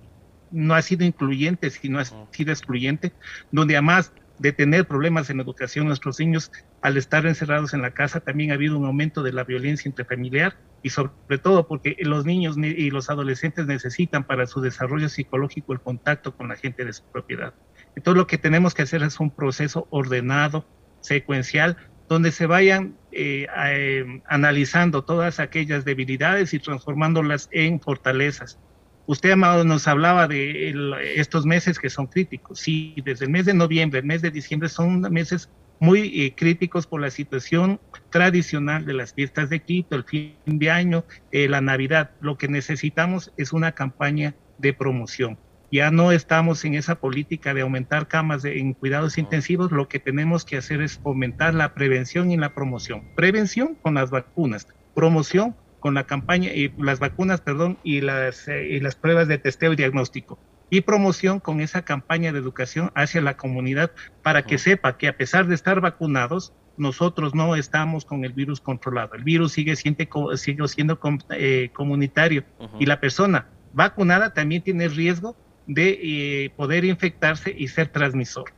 no 0.50 0.74
ha 0.74 0.82
sido 0.82 1.04
incluyente, 1.04 1.70
sino 1.72 2.00
ha 2.00 2.06
sido 2.06 2.54
excluyente, 2.54 3.12
donde 3.52 3.76
además 3.76 4.14
de 4.40 4.52
tener 4.52 4.88
problemas 4.88 5.30
en 5.30 5.40
educación, 5.40 5.88
nuestros 5.88 6.20
niños 6.20 6.52
al 6.82 6.98
estar 6.98 7.26
encerrados 7.26 7.74
en 7.74 7.82
la 7.82 7.92
casa 7.92 8.20
también 8.20 8.52
ha 8.52 8.56
habido 8.56 8.78
un 8.78 8.86
aumento 8.86 9.24
de 9.24 9.34
la 9.34 9.44
violencia 9.44 9.90
intrafamiliar 9.90 10.58
y 10.84 10.90
sobre 10.90 11.38
todo 11.42 11.68
porque 11.68 11.96
los 12.00 12.26
niños 12.26 12.56
y 12.58 12.90
los 12.92 13.10
adolescentes 13.10 13.66
necesitan 13.66 14.26
para 14.26 14.46
su 14.46 14.62
desarrollo 14.62 15.10
psicológico 15.10 15.74
el 15.74 15.82
contacto 15.82 16.36
con 16.36 16.48
la 16.48 16.56
gente 16.56 16.86
de 16.86 16.94
su 16.94 17.04
propiedad. 17.06 17.54
Entonces 17.96 18.18
lo 18.18 18.28
que 18.28 18.38
tenemos 18.38 18.74
que 18.74 18.84
hacer 18.84 19.04
es 19.04 19.20
un 19.20 19.32
proceso 19.32 19.88
ordenado, 19.90 20.66
secuencial, 21.02 21.78
donde 22.08 22.32
se 22.32 22.46
vayan 22.46 22.96
eh, 23.12 23.48
eh, 23.66 24.22
analizando 24.28 25.04
todas 25.04 25.40
aquellas 25.40 25.84
debilidades 25.84 26.54
y 26.54 26.60
transformándolas 26.60 27.50
en 27.52 27.82
fortalezas 27.82 28.60
Usted, 29.08 29.32
Amado, 29.32 29.64
nos 29.64 29.88
hablaba 29.88 30.28
de 30.28 30.76
estos 31.16 31.46
meses 31.46 31.80
que 31.80 31.90
son 31.90 32.08
críticos. 32.08 32.60
Sí, 32.60 32.94
desde 33.06 33.24
el 33.24 33.32
mes 33.32 33.46
de 33.46 33.54
noviembre, 33.54 34.02
el 34.02 34.06
mes 34.06 34.22
de 34.22 34.32
diciembre 34.32 34.68
son 34.68 35.00
meses 35.00 35.50
muy 35.80 36.26
eh, 36.26 36.36
críticos 36.36 36.88
por 36.88 37.00
la 37.00 37.10
situación 37.10 37.80
tradicional 38.10 38.86
de 38.86 38.94
las 38.94 39.14
fiestas 39.14 39.50
de 39.50 39.62
Quito, 39.62 39.96
el 39.96 40.04
fin 40.04 40.36
de 40.46 40.70
año, 40.70 41.06
eh, 41.32 41.48
la 41.48 41.62
Navidad. 41.62 42.12
Lo 42.20 42.38
que 42.38 42.50
necesitamos 42.50 43.32
es 43.38 43.54
una 43.54 43.72
campaña 43.72 44.36
de 44.58 44.74
promoción. 44.74 45.38
Ya 45.72 45.90
no 45.90 46.12
estamos 46.12 46.66
en 46.66 46.74
esa 46.74 46.96
política 46.96 47.54
de 47.54 47.62
aumentar 47.62 48.10
camas 48.10 48.44
en 48.44 48.74
cuidados 48.74 49.18
intensivos, 49.18 49.72
lo 49.72 49.88
que 49.88 50.00
tenemos 50.00 50.44
que 50.44 50.58
hacer 50.58 50.82
es 50.82 50.98
fomentar 50.98 51.54
la 51.54 51.74
prevención 51.74 52.30
y 52.32 52.36
la 52.36 52.54
promoción. 52.54 53.04
Prevención 53.16 53.76
con 53.82 53.94
las 53.94 54.10
vacunas, 54.10 54.68
promoción 54.94 55.56
con 55.88 55.94
la 55.94 56.04
campaña 56.04 56.52
y 56.52 56.74
las 56.78 57.00
vacunas, 57.00 57.40
perdón, 57.40 57.78
y 57.82 58.02
las, 58.02 58.50
eh, 58.50 58.68
y 58.72 58.82
las 58.82 58.98
pruebas 58.98 59.30
de 59.30 59.38
testeo 59.38 59.72
y 59.72 59.78
diagnóstico 59.78 60.38
y 60.70 60.82
promoción 60.82 61.40
con 61.40 61.62
esa 61.62 61.84
campaña 61.84 62.34
de 62.34 62.40
educación 62.40 62.92
hacia 62.94 63.22
la 63.22 63.38
comunidad 63.38 63.92
para 64.22 64.42
que 64.42 64.58
sepa 64.58 64.98
que 64.98 65.08
a 65.08 65.16
pesar 65.16 65.48
de 65.48 65.56
estar 65.56 65.80
vacunados, 65.80 66.52
nosotros 66.76 67.34
no 67.34 67.56
estamos 67.56 68.04
con 68.04 68.26
el 68.26 68.34
virus 68.34 68.60
controlado. 68.60 69.16
El 69.16 69.24
virus 69.24 69.54
sigue 69.54 69.78
siendo, 69.78 70.36
sigue 70.36 70.68
siendo 70.68 71.00
eh, 71.30 71.70
comunitario 71.72 72.44
y 72.78 72.86
la 72.86 73.00
persona 73.00 73.48
vacunada 73.72 74.34
también 74.34 74.64
tiene 74.64 74.90
riesgo 74.90 75.38
de 75.68 76.00
eh, 76.04 76.50
poder 76.58 76.84
infectarse 76.84 77.56
y 77.58 77.70
ser 77.70 77.88
transmisor. 77.88 78.52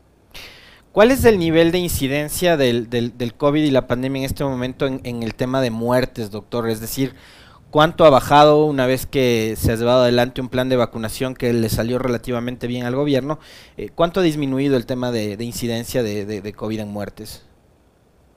¿Cuál 0.91 1.12
es 1.12 1.24
el 1.24 1.38
nivel 1.38 1.72
de 1.72 1.77
incidencia 1.77 2.58
del, 2.58 2.89
del, 2.89 3.34
COVID 3.36 3.63
y 3.63 3.69
la 3.69 3.86
pandemia 3.86 4.22
en 4.22 4.25
este 4.25 4.43
momento 4.43 4.88
en, 4.88 5.22
el 5.22 5.36
tema 5.36 5.62
de 5.62 5.69
muertes, 5.69 6.31
doctor? 6.31 6.67
Es 6.67 6.81
decir, 6.81 7.13
¿cuánto 7.69 8.05
ha 8.05 8.10
bajado 8.10 8.65
una 8.65 8.88
vez 8.88 9.05
que 9.05 9.53
se 9.55 9.72
ha 9.72 9.75
llevado 9.75 10.01
adelante 10.01 10.41
un 10.41 10.50
plan 10.50 10.67
de 10.67 10.77
vacunación 10.77 11.36
que 11.36 11.53
le 11.53 11.69
salió 11.69 12.00
relativamente 12.00 12.65
bien 12.65 12.88
al 12.88 12.96
gobierno? 12.96 13.39
Eh, 13.77 13.89
¿Cuánto 13.93 14.19
ha 14.19 14.24
disminuido 14.24 14.77
el 14.77 14.88
tema 14.88 15.12
de, 15.12 15.38
incidencia 15.43 16.01
de, 16.01 16.53
COVID 16.53 16.79
en 16.79 16.88
muertes? 16.88 17.46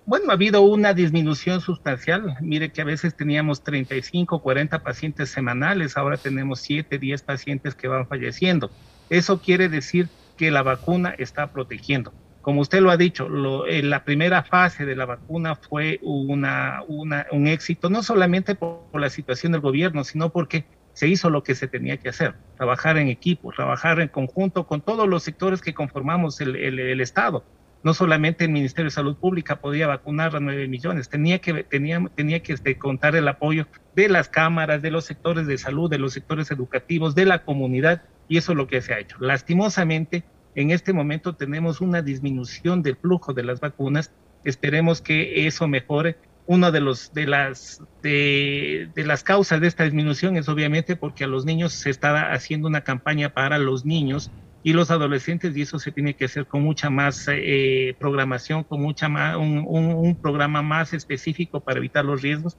Bueno, 0.04 0.26
ha 0.28 0.34
habido 0.34 0.60
una 0.60 0.92
disminución 0.92 1.62
sustancial. 1.62 2.36
Mire 2.42 2.70
que 2.70 2.82
a 2.82 2.84
veces 2.84 3.16
teníamos 3.16 3.64
35, 3.64 4.42
40 4.42 4.82
pacientes 4.82 5.30
semanales, 5.30 5.96
ahora 5.96 6.18
tenemos 6.18 6.60
7, 6.60 6.98
10 6.98 7.22
pacientes 7.22 7.74
que 7.74 7.88
van 7.88 8.06
falleciendo. 8.06 8.70
Eso 9.08 9.40
quiere 9.40 9.70
decir 9.70 10.10
que 10.36 10.50
la 10.50 10.62
vacuna 10.62 11.14
está 11.16 11.50
protegiendo 11.50 12.12
como 12.42 12.60
usted 12.60 12.80
lo 12.80 12.90
ha 12.90 12.96
dicho, 12.96 13.28
eh, 13.66 13.82
la 13.84 14.04
primera 14.04 14.42
fase 14.42 14.84
de 14.84 14.96
la 14.96 15.06
vacuna 15.06 15.54
fue 15.54 16.00
una, 16.02 16.82
un 16.88 17.46
éxito, 17.46 17.88
no 17.88 18.02
solamente 18.02 18.56
por, 18.56 18.82
la 18.94 19.10
situación 19.10 19.52
del 19.52 19.60
gobierno, 19.60 20.02
sino 20.02 20.30
porque 20.30 20.64
se 20.92 21.06
hizo 21.06 21.30
lo 21.30 21.44
que 21.44 21.54
se 21.54 21.68
tenía 21.68 21.96
que 21.96 22.08
hacer, 22.08 22.34
trabajar 22.56 22.98
en 22.98 23.08
equipo, 23.08 23.52
trabajar 23.52 24.00
en 24.00 24.08
conjunto 24.08 24.66
con 24.66 24.80
todos 24.80 25.08
los 25.08 25.22
sectores 25.22 25.62
que 25.62 25.72
conformamos 25.72 26.40
el, 26.40 26.56
el, 26.56 27.00
Estado. 27.00 27.44
No 27.84 27.94
solamente 27.94 28.44
el 28.44 28.50
Ministerio 28.50 28.86
de 28.86 28.94
Salud 28.94 29.16
Pública 29.16 29.60
podía 29.60 29.86
vacunar 29.86 30.36
a 30.36 30.40
9 30.40 30.68
millones, 30.68 31.08
tenía 31.08 31.38
que, 31.38 31.64
tenía, 31.64 32.04
tenía 32.14 32.42
que 32.42 32.52
este, 32.54 32.76
contar 32.76 33.14
el 33.14 33.28
apoyo 33.28 33.66
de 33.94 34.08
las 34.08 34.28
cámaras, 34.28 34.82
de 34.82 34.90
los 34.90 35.04
sectores 35.04 35.46
de 35.46 35.58
salud, 35.58 35.88
de 35.88 35.98
los 35.98 36.12
sectores 36.12 36.50
educativos, 36.50 37.14
de 37.14 37.24
la 37.24 37.44
comunidad, 37.44 38.02
y 38.28 38.36
eso 38.36 38.52
es 38.52 38.58
lo 38.58 38.66
que 38.66 38.82
se 38.82 38.94
ha 38.94 38.98
hecho. 38.98 39.16
Lastimosamente, 39.20 40.24
en 40.54 40.70
este 40.70 40.92
momento 40.92 41.34
tenemos 41.34 41.80
una 41.80 42.02
disminución 42.02 42.82
del 42.82 42.96
flujo 42.96 43.32
de 43.32 43.44
las 43.44 43.60
vacunas, 43.60 44.12
esperemos 44.44 45.00
que 45.00 45.46
eso 45.46 45.68
mejore 45.68 46.16
una 46.46 46.70
de 46.70 46.80
los 46.80 47.12
de 47.12 47.26
las 47.26 47.80
de, 48.02 48.90
las 48.96 49.22
causas 49.22 49.60
de 49.60 49.68
esta 49.68 49.84
disminución 49.84 50.36
es 50.36 50.48
obviamente 50.48 50.96
porque 50.96 51.24
a 51.24 51.28
los 51.28 51.44
niños 51.44 51.72
se 51.72 51.90
está 51.90 52.32
haciendo 52.32 52.66
una 52.66 52.82
campaña 52.82 53.32
para 53.32 53.58
los 53.58 53.84
niños 53.84 54.30
y 54.64 54.72
los 54.72 54.90
adolescentes 54.90 55.56
y 55.56 55.62
eso 55.62 55.78
se 55.78 55.92
tiene 55.92 56.14
que 56.14 56.26
hacer 56.26 56.46
con 56.46 56.62
mucha 56.62 56.90
más 56.90 57.26
eh, 57.28 57.96
programación, 57.98 58.64
con 58.64 58.80
mucha 58.80 59.08
más 59.08 59.36
un, 59.36 59.64
un, 59.66 60.14
programa 60.14 60.62
más 60.62 60.92
específico 60.92 61.60
para 61.60 61.78
evitar 61.78 62.04
los 62.04 62.22
riesgos. 62.22 62.56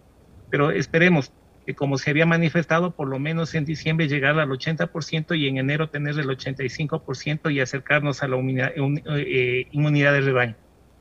Pero 0.50 0.72
esperemos 0.72 1.32
que 1.66 1.76
como 1.76 1.98
se 1.98 2.10
había 2.10 2.26
manifestado, 2.26 2.92
por 2.92 3.08
lo 3.08 3.20
menos 3.20 3.56
en 3.56 3.66
diciembre 3.66 4.08
llegar 4.08 4.40
al 4.40 4.50
80% 4.50 5.38
y 5.38 5.48
en 5.48 5.58
enero 5.58 5.90
tener 5.90 6.20
el 6.20 6.28
85% 6.28 7.54
y 7.54 7.60
acercarnos 7.60 8.24
a 8.24 8.28
la 8.28 8.38
eh, 8.38 9.68
inmunidad 9.72 10.14
de 10.14 10.22
rebaño. 10.22 10.56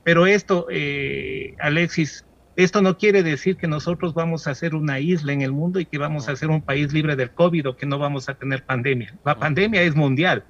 Pero 0.05 0.27
esto, 0.27 0.67
eh, 0.71 1.55
Alexis, 1.61 2.25
esto 2.57 2.83
no 2.83 2.99
quiere 2.99 3.23
decir 3.23 3.57
que 3.57 3.67
nosotros 3.67 4.15
vamos 4.15 4.47
a 4.47 4.55
ser 4.55 4.75
una 4.75 5.01
isla 5.01 5.33
en 5.33 5.43
el 5.43 5.53
mundo 5.53 5.81
y 5.81 5.87
que 5.87 5.99
vamos 5.99 6.29
a 6.29 6.37
ser 6.37 6.51
un 6.51 6.61
país 6.61 6.93
libre 6.93 7.17
del 7.17 7.31
COVID 7.31 7.69
o 7.69 7.77
que 7.77 7.87
no 7.87 7.99
vamos 7.99 8.29
a 8.29 8.35
tener 8.35 8.65
pandemia. 8.65 9.15
La 9.25 9.39
pandemia 9.39 9.83
es 9.83 9.95
mundial. 9.95 10.45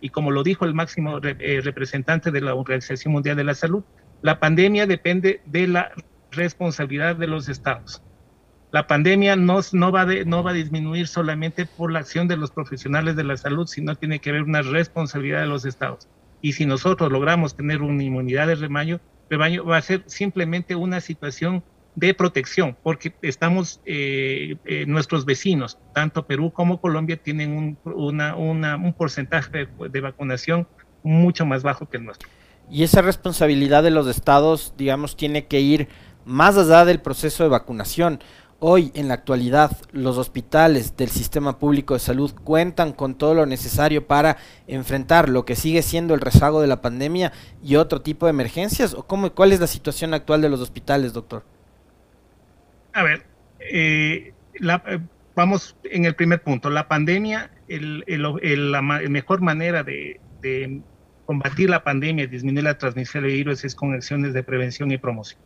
Y 0.00 0.10
como 0.10 0.30
lo 0.30 0.42
dijo 0.42 0.64
el 0.64 0.74
máximo 0.74 1.20
eh, 1.22 1.60
representante 1.62 2.30
de 2.30 2.40
la 2.40 2.54
Organización 2.54 3.12
Mundial 3.12 3.36
de 3.36 3.44
la 3.44 3.54
Salud, 3.54 3.84
la 4.20 4.38
pandemia 4.40 4.86
depende 4.86 5.40
de 5.46 5.66
la 5.66 5.92
responsabilidad 6.30 7.16
de 7.16 7.26
los 7.26 7.48
estados. 7.48 8.02
La 8.72 8.86
pandemia 8.86 9.36
no, 9.36 9.60
va 9.92 10.00
a 10.00 10.52
disminuir 10.54 11.06
solamente 11.06 11.66
por 11.66 11.92
la 11.92 11.98
acción 11.98 12.26
de 12.26 12.38
los 12.38 12.50
profesionales 12.50 13.16
de 13.16 13.24
la 13.24 13.36
salud, 13.36 13.66
sino 13.66 13.94
tiene 13.96 14.18
que 14.18 14.30
haber 14.30 14.44
una 14.44 14.62
responsabilidad 14.62 15.42
de 15.42 15.46
los 15.46 15.66
estados. 15.66 16.08
Y 16.40 16.54
si 16.54 16.64
nosotros 16.64 17.12
logramos 17.12 17.54
tener 17.54 17.82
una 17.82 18.02
inmunidad 18.02 18.46
de 18.46 18.54
rebaño, 18.54 18.98
rebaño 19.28 19.66
va 19.66 19.76
a 19.76 19.82
ser 19.82 20.04
simplemente 20.06 20.74
una 20.74 21.02
situación 21.02 21.62
de 21.94 22.14
protección, 22.14 22.74
porque 22.82 23.14
estamos, 23.20 23.82
eh, 23.84 24.56
eh, 24.64 24.86
nuestros 24.86 25.26
vecinos, 25.26 25.78
tanto 25.92 26.26
Perú 26.26 26.50
como 26.50 26.80
Colombia, 26.80 27.18
tienen 27.18 27.76
un, 27.84 28.94
porcentaje 28.96 29.68
de, 29.90 30.00
vacunación 30.00 30.66
mucho 31.02 31.44
más 31.44 31.62
bajo 31.62 31.90
que 31.90 31.98
el 31.98 32.06
nuestro. 32.06 32.26
Y 32.70 32.84
esa 32.84 33.02
responsabilidad 33.02 33.82
de 33.82 33.90
los 33.90 34.06
estados, 34.06 34.72
digamos, 34.78 35.14
tiene 35.14 35.44
que 35.46 35.60
ir 35.60 35.88
más 36.24 36.56
allá 36.56 36.84
del 36.84 37.00
proceso 37.00 37.42
de 37.42 37.50
vacunación. 37.50 38.20
Hoy, 38.64 38.92
en 38.94 39.08
la 39.08 39.14
actualidad, 39.14 39.76
los 39.90 40.18
hospitales 40.18 40.96
del 40.96 41.08
sistema 41.08 41.58
público 41.58 41.94
de 41.94 41.98
salud 41.98 42.32
cuentan 42.44 42.92
con 42.92 43.18
todo 43.18 43.34
lo 43.34 43.44
necesario 43.44 44.06
para 44.06 44.36
enfrentar 44.68 45.28
lo 45.28 45.44
que 45.44 45.56
sigue 45.56 45.82
siendo 45.82 46.14
el 46.14 46.20
rezago 46.20 46.60
de 46.60 46.68
la 46.68 46.80
pandemia 46.80 47.32
y 47.60 47.74
otro 47.74 48.02
tipo 48.02 48.26
de 48.26 48.30
emergencias. 48.30 48.94
¿O 48.94 49.04
cómo, 49.04 49.32
cuál 49.32 49.50
es 49.50 49.58
la 49.58 49.66
situación 49.66 50.14
actual 50.14 50.42
de 50.42 50.48
los 50.48 50.60
hospitales, 50.60 51.12
doctor? 51.12 51.44
A 52.92 53.02
ver, 53.02 53.24
eh, 53.58 54.32
eh, 54.54 54.98
vamos 55.34 55.76
en 55.82 56.04
el 56.04 56.14
primer 56.14 56.40
punto. 56.40 56.70
La 56.70 56.86
pandemia, 56.86 57.50
la 57.66 58.82
mejor 59.08 59.40
manera 59.40 59.82
de, 59.82 60.20
de 60.40 60.82
combatir 61.26 61.68
la 61.68 61.82
pandemia 61.82 62.26
y 62.26 62.28
disminuir 62.28 62.62
la 62.62 62.78
transmisión 62.78 63.24
de 63.24 63.30
virus 63.30 63.64
es 63.64 63.74
con 63.74 63.92
acciones 63.92 64.34
de 64.34 64.44
prevención 64.44 64.92
y 64.92 64.98
promoción. 64.98 65.40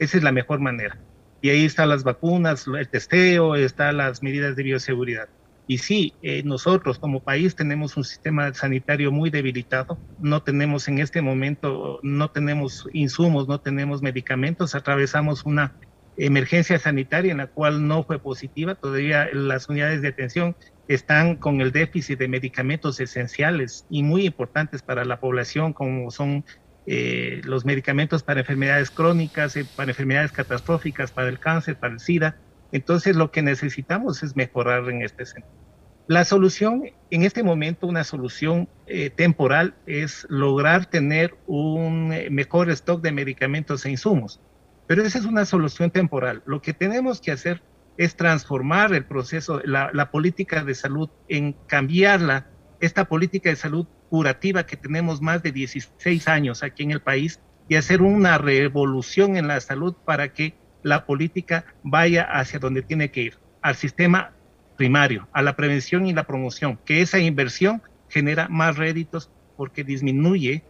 Esa 0.00 0.16
es 0.16 0.24
la 0.24 0.32
mejor 0.32 0.58
manera 0.58 0.98
y 1.40 1.50
ahí 1.50 1.64
están 1.64 1.88
las 1.88 2.04
vacunas, 2.04 2.66
el 2.66 2.88
testeo, 2.88 3.54
están 3.54 3.98
las 3.98 4.22
medidas 4.22 4.56
de 4.56 4.62
bioseguridad. 4.64 5.28
Y 5.66 5.78
sí, 5.78 6.16
eh, 6.22 6.42
nosotros 6.44 6.98
como 6.98 7.22
país 7.22 7.54
tenemos 7.54 7.96
un 7.96 8.04
sistema 8.04 8.52
sanitario 8.54 9.12
muy 9.12 9.28
debilitado, 9.30 10.00
no 10.16 10.42
tenemos 10.42 10.88
en 10.88 10.98
este 10.98 11.20
momento, 11.20 12.00
no 12.02 12.30
tenemos 12.30 12.88
insumos, 12.92 13.48
no 13.48 13.60
tenemos 13.60 14.00
medicamentos, 14.00 14.74
atravesamos 14.74 15.44
una 15.44 15.76
emergencia 16.16 16.78
sanitaria 16.78 17.32
en 17.32 17.38
la 17.38 17.46
cual 17.48 17.86
no 17.86 18.02
fue 18.02 18.20
positiva, 18.20 18.74
todavía 18.76 19.28
las 19.32 19.68
unidades 19.68 20.02
de 20.02 20.08
atención 20.08 20.56
están 20.88 21.36
con 21.36 21.60
el 21.60 21.70
déficit 21.70 22.18
de 22.18 22.28
medicamentos 22.28 22.98
esenciales 22.98 23.84
y 23.90 24.02
muy 24.02 24.26
importantes 24.26 24.82
para 24.82 25.04
la 25.04 25.20
población, 25.20 25.74
como 25.74 26.10
son 26.10 26.44
eh, 26.90 27.42
los 27.44 27.66
medicamentos 27.66 28.22
para 28.22 28.40
enfermedades 28.40 28.90
crónicas, 28.90 29.54
eh, 29.56 29.66
para 29.76 29.90
enfermedades 29.90 30.32
catastróficas, 30.32 31.10
para 31.10 31.28
el 31.28 31.38
cáncer, 31.38 31.76
para 31.76 31.92
el 31.92 32.00
SIDA. 32.00 32.38
Entonces 32.72 33.14
lo 33.14 33.30
que 33.30 33.42
necesitamos 33.42 34.22
es 34.22 34.36
mejorar 34.36 34.88
en 34.88 35.02
este 35.02 35.26
sentido. 35.26 35.52
La 36.06 36.24
solución, 36.24 36.84
en 37.10 37.24
este 37.24 37.42
momento, 37.42 37.86
una 37.86 38.04
solución 38.04 38.70
eh, 38.86 39.10
temporal 39.10 39.74
es 39.84 40.26
lograr 40.30 40.86
tener 40.86 41.36
un 41.46 42.08
mejor 42.30 42.70
stock 42.70 43.02
de 43.02 43.12
medicamentos 43.12 43.84
e 43.84 43.90
insumos. 43.90 44.40
Pero 44.86 45.02
esa 45.02 45.18
es 45.18 45.26
una 45.26 45.44
solución 45.44 45.90
temporal. 45.90 46.42
Lo 46.46 46.62
que 46.62 46.72
tenemos 46.72 47.20
que 47.20 47.32
hacer 47.32 47.60
es 47.98 48.16
transformar 48.16 48.94
el 48.94 49.04
proceso, 49.04 49.60
la, 49.62 49.90
la 49.92 50.10
política 50.10 50.64
de 50.64 50.74
salud, 50.74 51.10
en 51.28 51.52
cambiarla, 51.66 52.46
esta 52.80 53.04
política 53.06 53.50
de 53.50 53.56
salud 53.56 53.86
curativa 54.08 54.66
que 54.66 54.76
tenemos 54.76 55.20
más 55.20 55.42
de 55.42 55.52
16 55.52 56.28
años 56.28 56.62
aquí 56.62 56.82
en 56.82 56.92
el 56.92 57.00
país 57.00 57.40
y 57.68 57.76
hacer 57.76 58.02
una 58.02 58.38
revolución 58.38 59.36
en 59.36 59.48
la 59.48 59.60
salud 59.60 59.94
para 60.04 60.32
que 60.32 60.54
la 60.82 61.06
política 61.06 61.64
vaya 61.82 62.22
hacia 62.22 62.58
donde 62.58 62.82
tiene 62.82 63.10
que 63.10 63.22
ir, 63.22 63.38
al 63.62 63.74
sistema 63.74 64.32
primario, 64.76 65.28
a 65.32 65.42
la 65.42 65.56
prevención 65.56 66.06
y 66.06 66.14
la 66.14 66.24
promoción, 66.24 66.78
que 66.84 67.02
esa 67.02 67.18
inversión 67.18 67.82
genera 68.08 68.48
más 68.48 68.76
réditos 68.76 69.30
porque 69.56 69.84
disminuye 69.84 70.62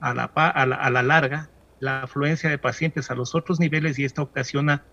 a 0.00 0.14
la, 0.14 0.24
a 0.24 0.66
la, 0.66 1.02
larga 1.02 1.50
la 1.80 2.02
afluencia 2.02 2.48
de 2.48 2.58
pacientes 2.58 3.10
a 3.10 3.14
los 3.14 3.34
otros 3.34 3.58
niveles 3.60 3.98
y 3.98 4.04
esto 4.04 4.22
ocasiona 4.22 4.84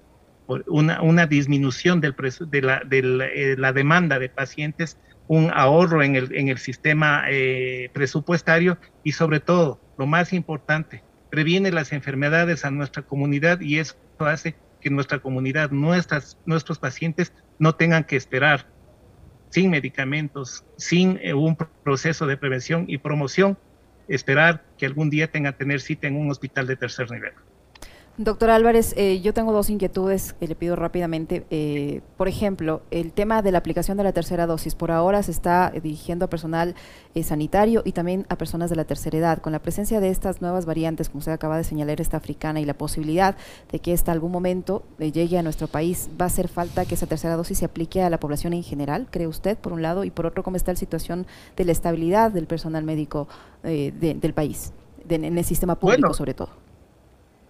una, 0.68 1.01
una 1.01 1.27
disminución 1.27 2.01
del 2.01 2.15
de, 2.50 2.62
la, 2.62 2.82
de 2.86 3.00
eh, 3.00 3.56
la 3.58 3.72
demanda 3.72 4.20
de 4.20 4.30
pacientes 4.30 4.98
un 5.27 5.51
ahorro 5.53 6.03
en 6.03 6.15
el, 6.15 6.36
en 6.36 6.50
el 6.50 6.58
sistema 6.58 7.25
eh, 7.30 7.89
presupuestario 7.94 8.77
y 9.03 9.13
sobre 9.13 9.39
todo, 9.39 9.80
lo 9.98 10.06
más 10.06 10.34
importante, 10.34 11.03
previene 11.30 11.72
las 11.72 11.94
enfermedades 11.94 12.65
a 12.65 12.72
nuestra 12.72 13.03
comunidad 13.03 13.62
y 13.62 13.80
eso 13.80 13.96
hace 14.20 14.56
que 14.82 14.89
nuestra 14.89 15.20
comunidad, 15.20 15.72
nuestras, 15.72 16.38
nuestros 16.46 16.77
pacientes 16.77 17.34
no 17.58 17.75
tengan 17.75 18.03
que 18.03 18.18
esperar 18.18 18.68
sin 19.50 19.70
medicamentos, 19.70 20.65
sin 20.77 21.20
eh, 21.22 21.34
un 21.34 21.56
proceso 21.84 22.25
de 22.27 22.38
prevención 22.38 22.86
y 22.88 22.98
promoción, 22.98 23.58
esperar 24.08 24.65
que 24.77 24.86
algún 24.86 25.10
día 25.10 25.32
tengan 25.32 25.56
tener 25.56 25.80
cita 25.80 26.08
en 26.08 26.18
un 26.18 26.30
hospital 26.30 26.68
de 26.68 26.75
tercer 26.75 27.10
nivel. 27.12 27.34
Doctor 28.17 28.51
Álvarez, 28.51 28.93
eh, 28.96 29.22
yo 29.22 29.34
tengo 29.34 29.51
dos 29.53 29.72
inquietudes 29.72 30.34
que 30.34 30.48
le 30.48 30.53
pido 30.53 30.75
rápidamente. 30.75 31.48
Eh, 31.50 32.01
por 32.15 32.27
ejemplo, 32.27 32.84
el 32.91 33.12
tema 33.12 33.41
de 33.41 33.51
la 33.51 33.58
aplicación 33.58 33.98
de 33.98 34.03
la 34.03 34.12
tercera 34.12 34.46
dosis. 34.46 34.75
Por 34.75 34.91
ahora 34.91 35.24
se 35.24 35.32
está 35.32 35.72
dirigiendo 35.72 36.25
a 36.25 36.29
personal 36.29 36.75
eh, 37.15 37.24
sanitario 37.24 37.82
y 37.84 37.93
también 37.93 38.27
a 38.29 38.38
personas 38.38 38.70
de 38.70 38.75
la 38.75 38.86
tercera 38.86 39.17
edad. 39.17 39.39
Con 39.39 39.51
la 39.51 39.58
presencia 39.58 40.00
de 40.00 40.10
estas 40.10 40.43
nuevas 40.43 40.67
variantes, 40.67 41.10
como 41.10 41.20
usted 41.20 41.32
acaba 41.32 41.58
de 41.58 41.63
señalar, 41.63 42.00
esta 42.01 42.17
africana 42.17 42.62
y 42.62 42.65
la 42.65 42.75
posibilidad 42.75 43.36
de 43.72 43.79
que 43.79 43.93
esta 43.93 44.12
algún 44.12 44.32
momento 44.32 44.84
llegue 45.00 45.39
a 45.39 45.41
nuestro 45.41 45.67
país, 45.67 46.08
¿va 46.22 46.25
a 46.25 46.27
hacer 46.27 46.50
falta 46.50 46.86
que 46.86 46.93
esa 46.93 47.08
tercera 47.08 47.36
dosis 47.36 47.58
se 47.58 47.65
aplique 47.65 48.03
a 48.03 48.12
la 48.12 48.20
población 48.20 48.53
en 48.53 48.62
general, 48.62 49.08
cree 49.10 49.25
usted, 49.25 49.58
por 49.58 49.74
un 49.74 49.82
lado? 49.82 50.03
Y 50.03 50.12
por 50.12 50.27
otro, 50.27 50.43
¿cómo 50.43 50.55
está 50.55 50.72
la 50.72 50.77
situación 50.77 51.25
de 51.58 51.65
la 51.65 51.72
estabilidad 51.72 52.29
del 52.29 52.46
personal 52.46 52.84
médico 52.84 53.27
del 53.63 54.34
país, 54.36 54.72
en 55.10 55.36
el 55.36 55.46
sistema 55.46 55.79
público 55.79 56.13
sobre 56.13 56.36
todo? 56.36 56.62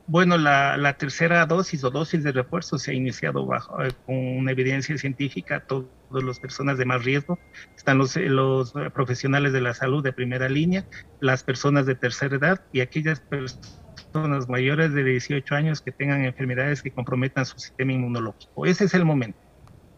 Bueno, 0.05 0.37
la, 0.37 0.97
tercera 0.97 1.45
dosis 1.45 1.81
o 1.85 1.89
dosis 1.89 2.23
de 2.23 2.33
refuerzo 2.33 2.77
se 2.77 2.91
ha 2.91 2.93
iniciado 2.93 3.45
bajo 3.45 3.81
eh, 3.81 3.91
con 4.05 4.49
evidencia 4.49 4.97
científica. 4.97 5.61
Todas 5.61 5.87
las 6.11 6.41
personas 6.41 6.77
de 6.77 6.83
más 6.83 7.05
riesgo 7.05 7.39
están 7.75 7.99
los, 7.99 8.17
eh, 8.17 8.27
los 8.27 8.73
profesionales 8.93 9.53
de 9.53 9.61
la 9.61 9.73
salud 9.73 10.03
de 10.03 10.11
primera 10.11 10.49
línea, 10.49 10.85
las 11.21 11.43
personas 11.43 11.85
de 11.85 11.95
tercera 11.95 12.35
edad 12.35 12.61
y 12.73 12.81
aquellas 12.81 13.21
personas 13.21 14.49
mayores 14.49 14.93
de 14.93 15.05
18 15.05 15.55
años 15.55 15.79
que 15.79 15.93
tengan 15.93 16.25
enfermedades 16.25 16.81
que 16.81 16.91
comprometan 16.91 17.45
su 17.45 17.57
sistema 17.57 17.93
inmunológico. 17.93 18.65
Ese 18.65 18.83
es 18.85 18.93
el 18.93 19.05
momento. 19.05 19.39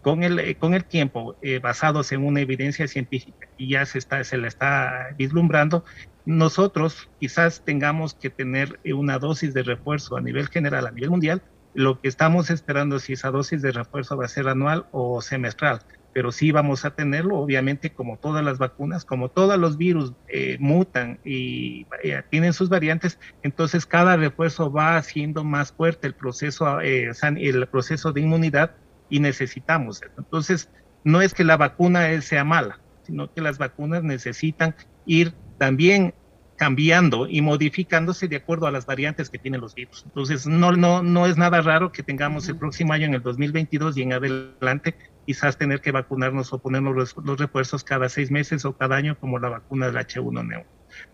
Con 0.04 0.22
el, 0.22 0.38
eh, 0.38 0.56
con 0.56 0.76
el 0.76 0.86
tiempo, 0.86 1.36
basados 1.64 2.12
en 2.12 2.24
una 2.24 2.42
evidencia 2.42 2.88
científica 2.88 3.48
y 3.58 3.70
ya 3.70 3.88
se, 3.88 3.98
está, 3.98 4.24
se 4.24 4.38
la 4.38 4.48
está 4.48 5.16
vislumbrando, 5.18 5.84
nosotros 6.26 7.10
quizás 7.20 7.64
tengamos 7.64 8.16
que 8.16 8.30
tener 8.30 8.80
una 8.94 9.20
dosis 9.20 9.54
de 9.54 9.64
refuerzo 9.64 10.18
a 10.18 10.22
nivel 10.22 10.48
general, 10.48 10.88
a 10.88 10.92
nivel 10.92 11.12
mundial. 11.12 11.44
Lo 11.74 12.02
que 12.02 12.08
estamos 12.08 12.50
esperando 12.50 13.00
si 13.00 13.14
esa 13.14 13.32
dosis 13.32 13.62
de 13.62 13.72
refuerzo 13.72 14.18
va 14.18 14.26
a 14.26 14.30
ser 14.30 14.48
anual 14.48 14.88
o 14.92 15.22
semestral. 15.22 15.82
pero 16.14 16.32
sí 16.32 16.54
vamos 16.54 16.86
a 16.86 16.92
tenerlo, 16.96 17.36
obviamente 17.38 17.94
como 17.94 18.18
todas 18.18 18.42
las 18.42 18.58
vacunas, 18.58 19.04
como 19.04 19.28
todos 19.28 19.60
los 19.60 19.76
virus 19.76 20.14
eh, 20.30 20.56
mutan 20.62 21.20
y 21.26 21.86
eh, 22.04 22.24
tienen 22.32 22.54
sus 22.54 22.70
variantes, 22.70 23.20
entonces 23.44 23.86
cada 23.86 24.16
refuerzo 24.16 24.72
va 24.72 24.96
haciendo 24.96 25.44
más 25.44 25.74
fuerte 25.74 26.08
el 26.08 26.14
proceso, 26.14 26.80
eh, 26.80 27.12
el 27.22 27.68
proceso 27.68 28.14
de 28.14 28.22
inmunidad 28.22 28.78
y 29.10 29.20
necesitamos. 29.20 30.02
Entonces, 30.18 30.70
no 31.04 31.22
es 31.22 31.34
que 31.34 31.44
la 31.44 31.58
vacuna 31.58 32.22
sea 32.22 32.46
mala, 32.46 32.80
sino 33.04 33.32
que 33.34 33.42
las 33.42 33.58
vacunas 33.58 34.02
necesitan 34.02 34.74
ir 35.06 35.34
también 35.58 36.14
cambiando 36.56 37.28
y 37.28 37.42
modificándose 37.42 38.28
de 38.28 38.38
acuerdo 38.38 38.68
a 38.68 38.72
las 38.72 38.86
variantes 38.86 39.30
que 39.30 39.38
tienen 39.38 39.62
los 39.62 39.76
virus. 39.76 40.04
Entonces, 40.06 40.48
no, 40.48 40.72
no, 40.72 41.04
no 41.04 41.26
es 41.26 41.38
nada 41.38 41.62
raro 41.62 41.92
que 41.92 42.04
tengamos 42.04 42.48
el 42.48 42.58
próximo 42.58 42.94
año, 42.94 43.06
en 43.06 43.14
el 43.14 43.22
2022 43.22 43.98
y 43.98 44.02
en 44.04 44.14
adelante, 44.14 44.96
quizás 45.26 45.58
tener 45.58 45.82
que 45.82 45.92
vacunarnos 45.92 46.54
o 46.54 46.60
ponernos 46.60 46.96
los, 47.16 47.40
refuerzos 47.40 47.84
cada 47.84 48.10
seis 48.10 48.32
meses 48.32 48.64
o 48.64 48.78
cada 48.78 48.96
año 48.96 49.18
como 49.20 49.40
la 49.40 49.50
vacuna 49.50 49.88
del 49.88 49.96
H1N1. 49.96 50.64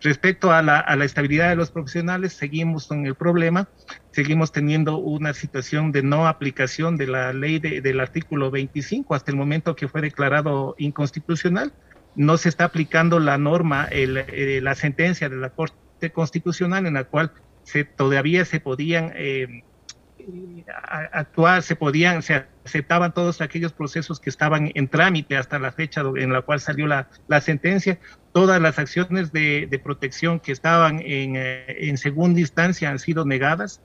Respecto 0.00 0.52
a 0.52 0.62
la, 0.62 0.78
a 0.78 0.94
la, 0.94 1.04
estabilidad 1.04 1.48
de 1.48 1.56
los 1.56 1.72
profesionales, 1.72 2.34
seguimos 2.34 2.86
con 2.86 3.04
el 3.04 3.16
problema, 3.16 3.68
seguimos 4.12 4.52
teniendo 4.52 4.98
una 4.98 5.32
situación 5.32 5.90
de 5.90 6.04
no 6.04 6.28
aplicación 6.28 6.96
de 6.96 7.08
la 7.08 7.32
ley 7.32 7.58
del 7.58 7.98
artículo 7.98 8.52
25 8.52 9.12
hasta 9.16 9.32
el 9.32 9.36
momento 9.36 9.74
que 9.74 9.88
fue 9.88 10.00
declarado 10.00 10.76
inconstitucional 10.78 11.72
no 12.14 12.36
se 12.36 12.48
está 12.48 12.64
aplicando 12.64 13.20
la 13.20 13.38
norma, 13.38 13.88
eh, 13.90 14.60
la 14.62 14.74
sentencia 14.74 15.28
de 15.28 15.36
la 15.36 15.50
Corte 15.50 16.12
Constitucional 16.12 16.86
en 16.86 16.94
la 16.94 17.04
cual 17.04 17.32
todavía 17.96 18.44
se 18.44 18.60
podían 18.60 19.12
eh, 19.14 19.64
actuar, 21.12 21.62
se 21.62 21.74
podían, 21.74 22.22
se 22.22 22.44
aceptaban 22.64 23.12
todos 23.12 23.40
aquellos 23.40 23.72
procesos 23.72 24.20
que 24.20 24.30
estaban 24.30 24.70
en 24.74 24.88
trámite 24.88 25.36
hasta 25.36 25.58
la 25.58 25.72
fecha 25.72 26.02
en 26.16 26.32
la 26.32 26.42
cual 26.42 26.60
salió 26.60 26.86
la, 26.86 27.08
sentencia, 27.40 27.98
todas 28.32 28.60
las 28.60 28.78
acciones 28.78 29.32
de, 29.32 29.80
protección 29.82 30.38
que 30.38 30.52
estaban 30.52 31.00
en, 31.00 31.36
eh, 31.36 31.64
en, 31.88 31.98
segunda 31.98 32.40
instancia 32.40 32.90
han 32.90 32.98
sido 32.98 33.24
negadas. 33.24 33.80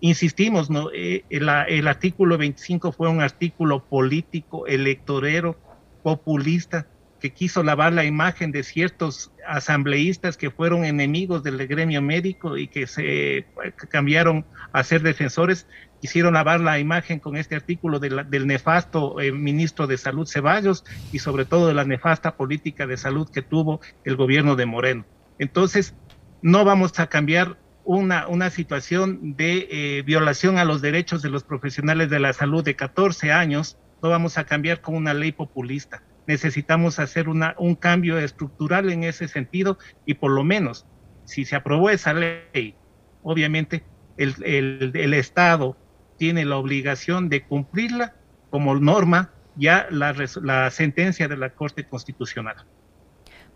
Insistimos, 0.00 0.70
¿no? 0.70 0.90
el 0.92 1.88
artículo 1.88 2.38
25 2.38 2.92
fue 2.92 3.08
un 3.08 3.20
artículo 3.20 3.84
político, 3.84 4.68
electorero, 4.68 5.58
populista, 6.04 6.86
que 7.20 7.30
quiso 7.30 7.62
lavar 7.62 7.92
la 7.92 8.04
imagen 8.04 8.52
de 8.52 8.62
ciertos 8.62 9.32
asambleístas 9.46 10.36
que 10.36 10.50
fueron 10.50 10.84
enemigos 10.84 11.42
del 11.42 11.66
gremio 11.66 12.00
médico 12.00 12.56
y 12.56 12.68
que 12.68 12.86
se 12.86 13.46
cambiaron 13.88 14.44
a 14.72 14.84
ser 14.84 15.02
defensores, 15.02 15.66
quisieron 16.00 16.34
lavar 16.34 16.60
la 16.60 16.78
imagen 16.78 17.18
con 17.18 17.36
este 17.36 17.56
artículo 17.56 17.98
del 17.98 18.46
nefasto 18.46 19.20
eh, 19.20 19.32
ministro 19.32 19.86
de 19.86 19.98
Salud 19.98 20.26
Ceballos 20.26 20.84
y 21.12 21.18
sobre 21.18 21.44
todo 21.44 21.66
de 21.66 21.74
la 21.74 21.84
nefasta 21.84 22.36
política 22.36 22.86
de 22.86 22.96
salud 22.96 23.28
que 23.28 23.42
tuvo 23.42 23.80
el 24.04 24.16
gobierno 24.16 24.54
de 24.54 24.66
Moreno. 24.66 25.04
Entonces, 25.38 25.94
no 26.40 26.64
vamos 26.64 26.98
a 27.00 27.08
cambiar 27.08 27.56
una, 27.84 28.28
una 28.28 28.50
situación 28.50 29.36
de 29.36 29.68
eh, 29.70 30.02
violación 30.02 30.58
a 30.58 30.64
los 30.64 30.82
derechos 30.82 31.22
de 31.22 31.30
los 31.30 31.42
profesionales 31.42 32.10
de 32.10 32.20
la 32.20 32.32
salud 32.32 32.62
de 32.62 32.76
14 32.76 33.32
años, 33.32 33.78
no 34.02 34.10
vamos 34.10 34.38
a 34.38 34.44
cambiar 34.44 34.80
con 34.80 34.94
una 34.94 35.14
ley 35.14 35.32
populista 35.32 36.02
necesitamos 36.28 36.98
hacer 36.98 37.28
una, 37.28 37.54
un 37.58 37.74
cambio 37.74 38.18
estructural 38.18 38.92
en 38.92 39.02
ese 39.02 39.26
sentido 39.26 39.78
y 40.04 40.14
por 40.14 40.30
lo 40.30 40.44
menos, 40.44 40.86
si 41.24 41.46
se 41.46 41.56
aprobó 41.56 41.88
esa 41.90 42.12
ley, 42.12 42.76
obviamente 43.22 43.82
el, 44.18 44.34
el, 44.44 45.14
Estado 45.14 45.76
tiene 46.18 46.44
la 46.44 46.58
obligación 46.58 47.30
de 47.30 47.44
cumplirla 47.44 48.14
como 48.50 48.74
norma 48.76 49.30
ya 49.56 49.86
la, 49.90 50.14
la 50.42 50.70
sentencia 50.70 51.28
de 51.28 51.36
la 51.38 51.50
Corte 51.50 51.84
Constitucional. 51.84 52.56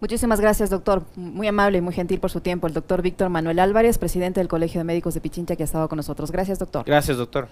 Muchísimas 0.01 0.41
gracias, 0.41 0.71
doctor. 0.71 1.05
Muy 1.15 1.47
amable 1.47 1.79
y 1.79 1.81
muy 1.83 1.93
gentil 1.93 2.21
por 2.21 2.31
su 2.31 2.41
tiempo. 2.41 2.67
El 2.67 2.73
doctor 2.73 3.03
Víctor 3.03 3.29
Manuel 3.29 3.59
Álvarez, 3.59 3.99
presidente 3.99 4.41
del 4.41 4.49
Colegio 4.49 4.81
de 4.81 4.85
Médicos 4.85 5.15
de 5.15 5.21
Pichincha, 5.21 5.57
que 5.57 5.63
ha 5.63 5.65
estado 5.65 5.89
con 5.89 5.99
nosotros. 5.99 6.33
Gracias, 6.33 6.59
doctor. 6.59 6.85
Gracias, 6.87 7.19
doctor. 7.19 7.49